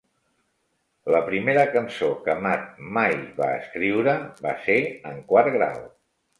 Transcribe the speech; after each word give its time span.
La 1.15 1.19
primera 1.27 1.65
cançó 1.75 2.09
que 2.25 2.37
Matt 2.47 2.81
mai 2.97 3.15
va 3.43 3.53
escriure 3.61 4.19
va 4.49 4.57
ser 4.67 4.83
en 5.15 5.25
quart 5.33 5.57
grau. 5.63 5.81